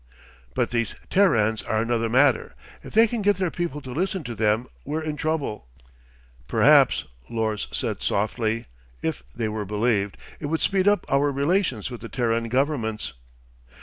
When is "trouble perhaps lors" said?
5.15-7.67